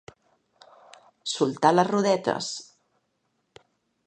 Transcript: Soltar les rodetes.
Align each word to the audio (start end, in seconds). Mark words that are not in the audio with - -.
Soltar 1.33 1.73
les 1.75 1.91
rodetes. 1.91 2.51